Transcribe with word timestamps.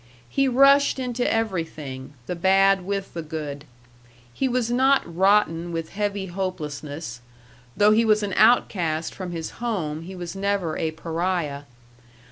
He 0.29 0.47
rushed 0.47 0.97
into 0.97 1.31
everything, 1.31 2.13
the 2.25 2.35
bad 2.35 2.83
with 2.83 3.13
the 3.13 3.21
good. 3.21 3.65
He 4.33 4.47
was 4.47 4.71
not 4.71 5.03
rotten 5.05 5.71
with 5.71 5.89
heavy 5.91 6.25
hopelessness; 6.25 7.21
though 7.77 7.91
he 7.91 8.03
was 8.03 8.23
an 8.23 8.33
outcast 8.35 9.13
from 9.13 9.31
his 9.31 9.51
home, 9.61 10.01
he 10.01 10.15
was 10.15 10.35
never 10.35 10.75
a 10.75 10.89
pariah. 10.89 11.65